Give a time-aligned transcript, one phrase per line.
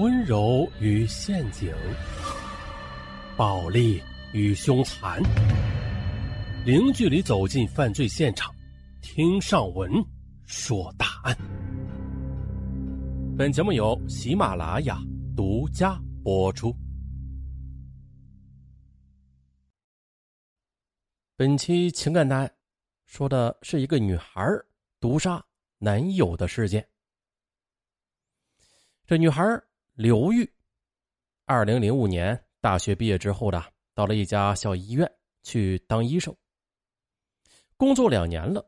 [0.00, 1.70] 温柔与陷阱，
[3.36, 4.02] 暴力
[4.32, 5.22] 与凶残，
[6.64, 8.50] 零距离走进犯罪现场，
[9.02, 9.92] 听上文
[10.46, 11.36] 说大案。
[13.36, 14.98] 本节目由喜马拉雅
[15.36, 16.74] 独家播出。
[21.36, 22.50] 本期情感大案
[23.04, 24.42] 说的是一个女孩
[24.98, 25.44] 毒杀
[25.76, 26.88] 男友的事件。
[29.06, 29.42] 这女孩
[29.94, 30.50] 刘玉，
[31.44, 33.62] 二零零五年大学毕业之后的，
[33.94, 35.10] 到了一家小医院
[35.42, 36.34] 去当医生。
[37.76, 38.64] 工作两年了，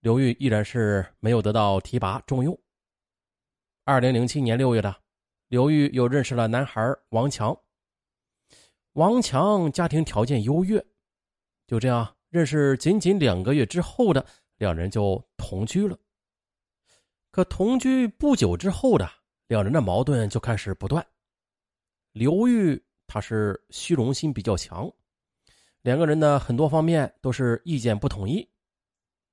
[0.00, 2.56] 刘玉依然是没有得到提拔重用。
[3.84, 4.94] 二零零七年六月的，
[5.48, 7.58] 刘玉又认识了男孩王强。
[8.92, 10.84] 王强家庭条件优越。
[11.66, 14.24] 就这样认识，仅仅两个月之后的
[14.56, 15.98] 两人就同居了。
[17.32, 19.08] 可同居不久之后的
[19.50, 21.04] 两人的矛盾就开始不断。
[22.12, 24.88] 刘玉他是虚荣心比较强，
[25.82, 28.48] 两个人的很多方面都是意见不统一。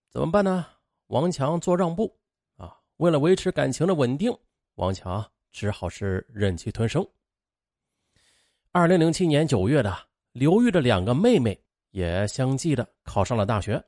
[0.09, 0.66] 怎么办呢？
[1.09, 2.17] 王强做让步
[2.56, 4.36] 啊，为了维持感情的稳定，
[4.73, 7.08] 王强只好是忍气吞声。
[8.72, 9.95] 二零零七年九月的，
[10.31, 11.56] 刘玉的两个妹妹。
[11.91, 13.84] 也相继的考上了大学，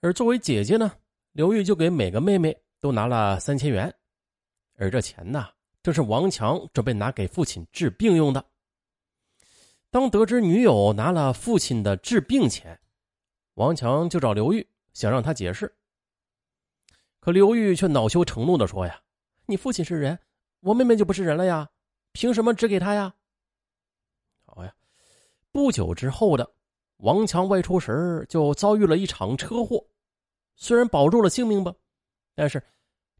[0.00, 0.92] 而作为姐姐呢，
[1.32, 3.92] 刘玉就给每个妹妹都拿了三千元，
[4.80, 5.46] 而这钱呢，
[5.82, 8.42] 正是王强准备拿给父亲治病用的。
[9.90, 12.80] 当得知女友拿了父亲的治病钱，
[13.54, 15.70] 王强就找刘玉，想让他解释。
[17.20, 18.98] 可刘玉却恼羞成怒的说：“呀，
[19.44, 20.18] 你父亲是人，
[20.60, 21.68] 我妹妹就不是人了呀，
[22.12, 23.14] 凭什么只给他呀？”
[24.46, 24.74] 好呀，
[25.52, 26.50] 不久之后的。
[26.98, 29.82] 王强外出时就遭遇了一场车祸，
[30.54, 31.74] 虽然保住了性命吧，
[32.34, 32.62] 但是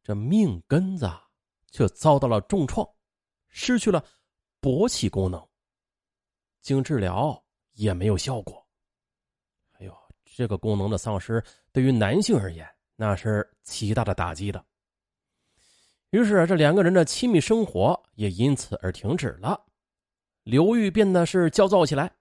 [0.03, 1.11] 这命根子
[1.71, 2.89] 却遭到了重创，
[3.49, 4.05] 失去了
[4.61, 5.45] 勃起功能。
[6.61, 8.67] 经治疗也没有效果。
[9.79, 14.65] 哎呦，这个功能的丧失对于男性而言那是极大的打击的。
[16.11, 19.65] 于是这两个人的亲密生活也因此而停止了。
[20.43, 22.13] 刘玉变得是焦躁起来。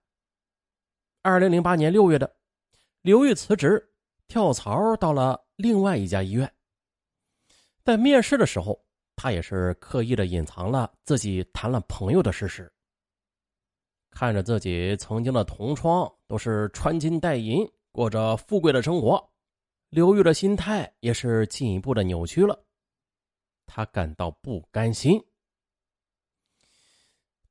[1.21, 2.33] 二零零八年六月的，
[3.01, 3.93] 刘玉辞职，
[4.27, 6.53] 跳槽到了另外一家医院。
[7.83, 8.79] 在面试的时候，
[9.21, 12.71] 他也是刻意的隐藏了自己谈了朋友的事实。
[14.09, 19.29] 看着自己曾经的同窗都是穿金戴银，过着富贵的生活，
[19.89, 22.57] 刘玉的心态也是进一步的扭曲了。
[23.65, 25.21] 他感到不甘心。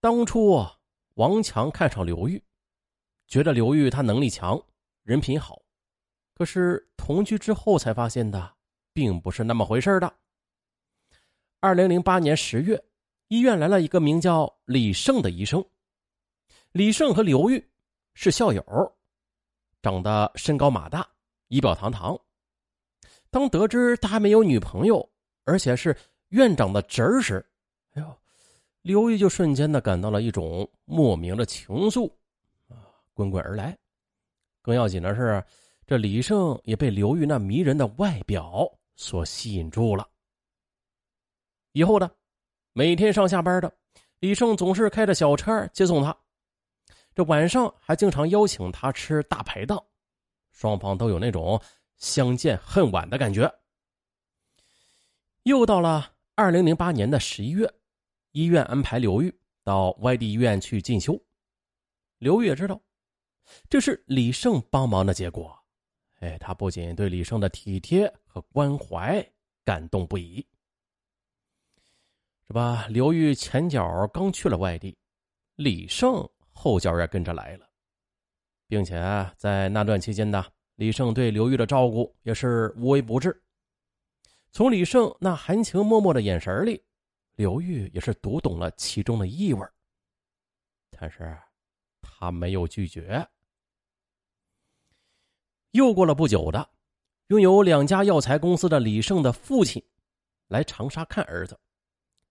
[0.01, 0.65] 当初
[1.17, 2.43] 王强看上刘玉。
[3.27, 4.59] 觉得刘玉他能力强，
[5.03, 5.61] 人品好，
[6.33, 8.57] 可是同居之后才发现的，
[8.95, 10.11] 并不是那么回事的。
[11.61, 12.81] 二零零八年十月，
[13.27, 15.65] 医院来了一个名叫李胜的医生。
[16.71, 17.69] 李胜和刘玉
[18.15, 18.63] 是校友，
[19.83, 21.05] 长得身高马大，
[21.49, 22.17] 仪表堂堂。
[23.29, 25.05] 当得知他还没有女朋友，
[25.47, 25.97] 而且是
[26.29, 27.45] 院长的侄儿时，
[27.95, 28.19] 哎呦，
[28.83, 32.09] 刘玉就瞬间的感到了一种莫名的情愫
[32.69, 32.87] 啊。
[33.15, 33.77] 滚滚而来，
[34.63, 35.43] 更要紧的是，
[35.89, 38.65] 这李胜也被刘玉那迷人的外表
[38.95, 40.09] 所吸引住了。
[41.79, 42.11] 以后的
[42.73, 43.73] 每天上下班的
[44.19, 46.17] 李胜总是开着小车接送他，
[47.15, 49.81] 这晚上还经常邀请他吃大排档，
[50.51, 51.61] 双方都有那种
[51.97, 53.49] 相见恨晚的感觉。
[55.45, 57.73] 又到了二零零八年的十一月，
[58.33, 61.17] 医院安排刘玉到外地医院去进修，
[62.19, 62.81] 刘玉也知道。
[63.71, 65.57] 这是李胜帮忙的结果，
[66.19, 69.25] 哎，他不仅对李胜的体贴和关怀
[69.65, 70.45] 感动不已，
[72.49, 72.87] 是吧？
[72.89, 74.97] 刘玉前脚刚去了外地，
[75.57, 77.69] 李胜后脚也跟着来了，
[78.67, 78.95] 并且
[79.37, 80.43] 在那段期间呢，
[80.77, 83.39] 李胜对刘玉的照顾也是无微不至。
[84.51, 86.83] 从李胜那含情脉脉的眼神里，
[87.35, 89.63] 刘玉也是读懂了其中的意味，
[90.89, 91.39] 但是
[92.01, 93.29] 他没有拒绝。
[95.73, 96.67] 又过了不久的，
[97.27, 99.85] 拥有两家药材公司的李胜的父亲
[100.47, 101.61] 来长沙看儿子，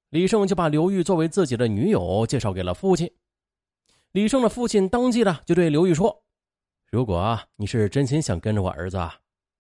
[0.10, 3.14] 李胜就把刘玉作为自己的女友介绍给了父亲。
[4.12, 6.24] 李胜的父亲当即呢就对刘玉说
[6.90, 8.98] ：“如果你是真心想跟着我儿子，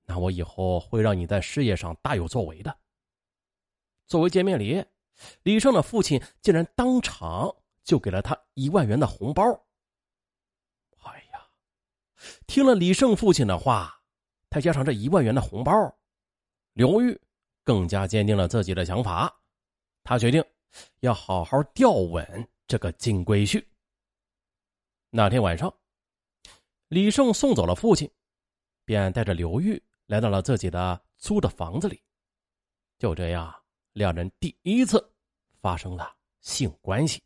[0.05, 2.77] 那我以后会让你在事业上大有作为的。”
[4.07, 4.83] 作为见面礼，
[5.43, 7.53] 李胜的父亲竟然当场
[7.83, 9.43] 就给了他一万元的红包。
[10.99, 11.45] 哎呀
[12.47, 14.01] 听了李胜父亲的话，
[14.49, 15.73] 再加上这一万元的红包，
[16.71, 17.19] 刘玉
[17.65, 19.41] 更加坚定了自己的想法。
[20.07, 20.41] 他决定
[21.01, 23.61] 要好好吊稳这个金龟婿。
[25.09, 25.73] 那天晚上，
[26.87, 28.09] 李胜送走了父亲，
[28.85, 32.01] 便带着刘玉来到了自己的租的房子里。
[32.97, 33.53] 就这样，
[33.91, 35.11] 两人第一次
[35.59, 37.21] 发生了性关系。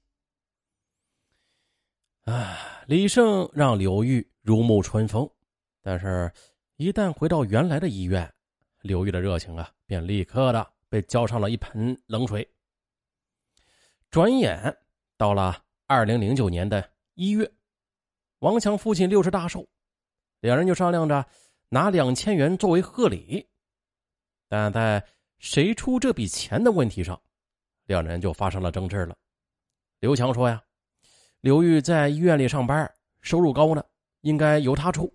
[2.21, 2.57] 啊，
[2.87, 5.29] 李胜让刘玉如沐春风，
[5.83, 6.33] 但是，
[6.77, 8.33] 一旦回到原来的医院，
[8.81, 12.51] 刘玉的热情啊，便立刻的被浇上了一盆冷水。
[14.11, 14.77] 转眼
[15.15, 17.49] 到了二零零九年的一月，
[18.39, 19.65] 王强父亲六十大寿，
[20.41, 21.25] 两人就商量着
[21.69, 23.47] 拿两千元作为贺礼，
[24.49, 25.01] 但在
[25.39, 27.17] 谁出这笔钱的问题上，
[27.85, 29.15] 两人就发生了争执了。
[30.01, 30.61] 刘强说呀。
[31.39, 33.83] 刘玉在医院里上班，收入高呢，
[34.21, 35.11] 应该由他出。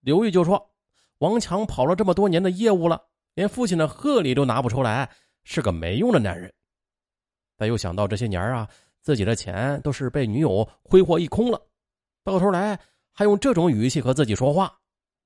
[0.00, 0.70] 刘玉就说
[1.18, 5.10] ：“王强跑了这么多年的业务了，连父亲的贺礼都拿不出来，
[5.42, 6.52] 是个没用的男人。”
[7.62, 8.68] 他又想到这些年啊，
[9.02, 11.64] 自己的钱都是被女友挥霍一空了，
[12.24, 12.76] 到头来
[13.12, 14.76] 还用这种语气和自己说话。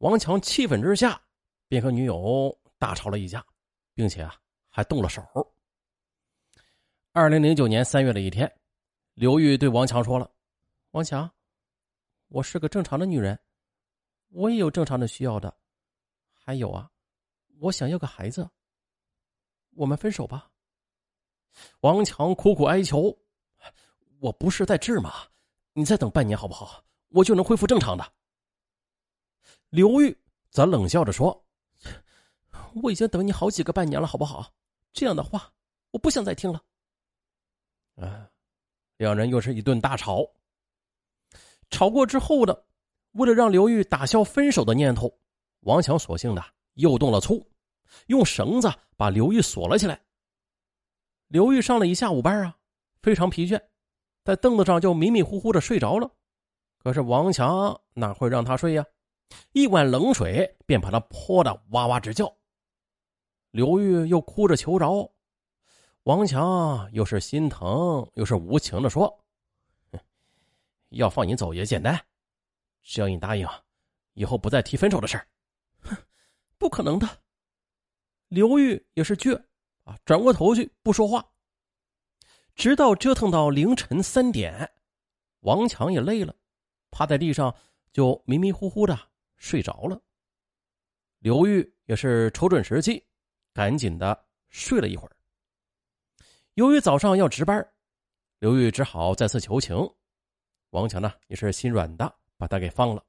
[0.01, 1.19] 王强气愤之下，
[1.67, 3.43] 便和女友大吵了一架，
[3.95, 4.37] 并且啊，
[4.69, 5.23] 还动了手。
[7.13, 8.53] 二零零九年三月的一天。
[9.15, 10.31] 刘玉对王强说了
[10.93, 11.31] ：“王强，
[12.29, 13.39] 我是个正常的女人，
[14.29, 15.57] 我也有正常的需要的。
[16.35, 16.91] 还有啊，
[17.61, 18.47] 我想要个孩子。
[19.71, 20.51] 我们分手吧。”
[21.81, 23.17] 王强苦苦哀求
[24.21, 25.13] ：“我不是在治吗？
[25.73, 26.83] 你再等半年好不好？
[27.09, 28.13] 我就能恢复正常的。”
[29.71, 30.17] 刘玉
[30.51, 31.45] 则冷笑着说
[32.83, 34.53] ：“我已经等你好几个半年了，好不好？
[34.93, 35.53] 这样的话，
[35.91, 36.63] 我不想再听了。”
[37.97, 38.31] 啊。
[38.99, 40.27] 两人又是一顿大吵。
[41.69, 42.65] 吵过之后的，
[43.13, 45.13] 为了让刘玉打消分手的念头，
[45.61, 46.43] 王强索性的
[46.75, 47.47] 又动了粗，
[48.07, 50.01] 用绳子把刘玉锁了起来。
[51.29, 52.57] 刘玉上了一下午班啊，
[53.03, 53.61] 非常疲倦，
[54.25, 56.11] 在凳子上就迷迷糊糊的睡着了。
[56.79, 58.85] 可是王强哪会让他睡呀？
[59.53, 62.33] 一碗冷水便把他泼得哇哇直叫。
[63.51, 65.11] 刘玉又哭着求饶。
[66.05, 69.25] 王强又是心疼又是无情的说
[70.91, 72.01] ：“要放你走也简单，
[72.85, 73.49] 只要你答应，
[74.15, 75.27] 以后不再提分手的事儿。
[75.83, 75.97] ”“哼，
[76.57, 77.09] 不可能的。”
[78.29, 79.43] 刘玉也是倔
[79.87, 81.25] 啊，转过头去不说话，
[82.57, 84.69] 直到折腾到凌晨三点，
[85.41, 86.35] 王强也累了，
[86.91, 87.55] 趴在地上
[87.93, 88.99] 就迷迷糊糊的
[89.37, 90.03] 睡着了。
[91.21, 93.01] 刘玉也是瞅准时机，
[93.55, 95.17] 赶紧的睡了一会儿。
[96.55, 97.65] 由于早上要值班，
[98.41, 99.77] 刘玉只好再次求情。
[100.71, 103.05] 王强呢也是心软的，把他给放了。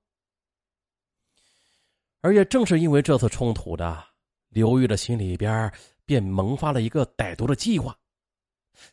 [2.21, 4.05] 而也正是因为这次冲突的，
[4.49, 5.73] 刘玉的心里边
[6.07, 7.95] 便萌发了一个歹毒的计划。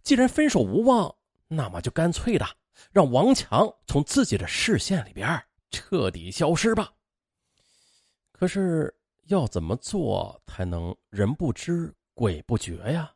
[0.02, 1.14] 既然分手无望，
[1.48, 2.46] 那么就干脆的
[2.92, 6.92] 让王强从自己的视线里边彻底消失吧。
[8.32, 8.94] 可是
[9.28, 13.10] 要怎么做才能人不知鬼不觉呀？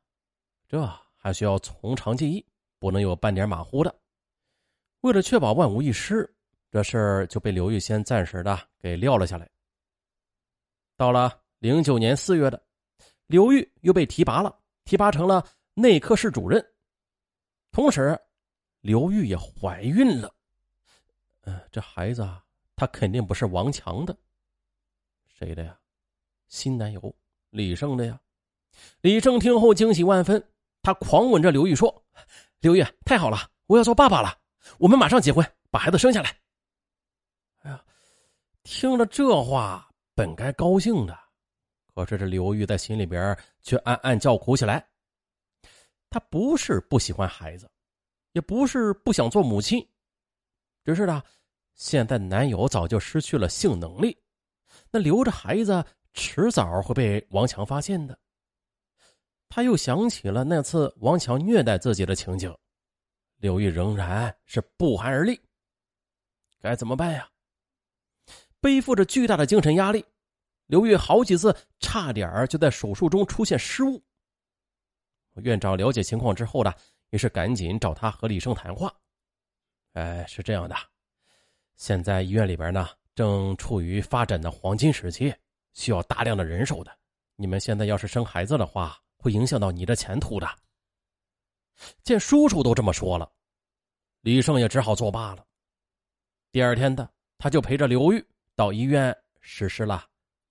[0.66, 0.90] 这。
[1.20, 2.46] 还需要从长计议，
[2.78, 3.92] 不能有半点马虎的。
[5.00, 6.32] 为了确保万无一失，
[6.70, 9.50] 这事儿就被刘玉先暂时的给撂了下来。
[10.96, 12.62] 到了零九年四月的，
[13.28, 16.62] 刘玉又被提拔了，提拔成了内科室主任。
[17.70, 18.18] 同时，
[18.80, 20.34] 刘玉也怀孕了。
[21.42, 22.42] 嗯，这孩子啊，
[22.74, 24.16] 他肯定不是王强的，
[25.26, 25.78] 谁的呀？
[26.48, 27.14] 新男友
[27.50, 28.18] 李胜的呀。
[29.02, 30.42] 李胜听后惊喜万分。
[30.80, 32.02] 他狂吻着刘玉说
[32.60, 34.38] ：“刘玉，太好了，我要做爸爸了，
[34.78, 36.34] 我们马上结婚，把孩子生下来。”
[37.60, 37.84] 哎呀，
[38.62, 41.18] 听了这话，本该高兴的，
[41.98, 44.86] 可是这刘玉在心里边却暗暗叫苦起来。
[46.08, 47.68] 她不是不喜欢孩子，
[48.34, 49.84] 也不是不想做母亲，
[50.84, 51.20] 只是呢，
[51.74, 54.16] 现在男友早就失去了性能力，
[54.92, 58.16] 那留着孩子，迟早会被王强发现的。
[59.48, 62.56] 他又想起了那次王强虐待自己的情景，
[63.38, 65.40] 刘玉仍然是不寒而栗。
[66.60, 67.28] 该怎么办呀？
[68.60, 70.04] 背负着巨大的精神压力，
[70.68, 74.00] 刘玉好几次差点就在手术中出现失误。
[75.36, 76.72] 院长了解情况之后呢，
[77.10, 78.94] 也是赶紧找他和李胜谈话。
[79.94, 80.76] 哎，是这样的，
[81.76, 85.34] 现在医院里边呢正处于发展的黄金时期，
[85.72, 86.96] 需要大量的人手的。
[87.36, 90.48] 你们现在要是生孩子的话，会影响到你的前途的。
[92.02, 93.30] 见叔叔都这么说了，
[94.20, 95.46] 李胜也只好作罢了。
[96.50, 97.08] 第二天的，
[97.38, 98.22] 他就陪着刘玉
[98.54, 100.04] 到医院实施了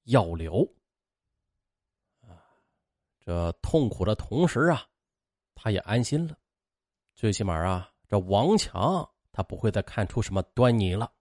[0.08, 0.64] 要留。
[2.22, 2.44] 啊，
[3.20, 4.86] 这痛苦的同时啊，
[5.56, 6.38] 他也安心了。
[7.16, 11.12] 最起码啊，这王强他不会再看出什么端倪了。